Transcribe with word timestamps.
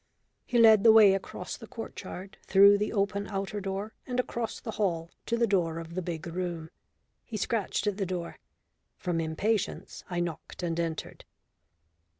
He 0.47 0.57
led 0.57 0.83
the 0.83 0.91
way 0.91 1.13
across 1.13 1.55
the 1.55 1.67
court 1.67 2.01
yard, 2.01 2.39
through 2.47 2.79
the 2.79 2.91
open 2.91 3.27
outer 3.27 3.61
door, 3.61 3.93
and 4.07 4.19
across 4.19 4.59
the 4.59 4.71
hall 4.71 5.11
to 5.27 5.37
the 5.37 5.45
door 5.45 5.77
of 5.77 5.93
the 5.93 6.01
big 6.01 6.25
room. 6.25 6.71
He 7.23 7.37
scratched 7.37 7.85
at 7.85 7.97
the 7.97 8.05
door. 8.07 8.39
From 8.97 9.21
impatience 9.21 10.03
I 10.09 10.19
knocked 10.19 10.63
and 10.63 10.79
entered. 10.79 11.23